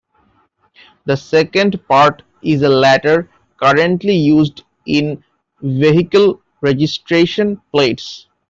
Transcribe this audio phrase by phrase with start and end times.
[1.05, 3.29] The second part is a letter,
[3.61, 5.23] currently used in
[5.61, 8.25] vehicle registration plates.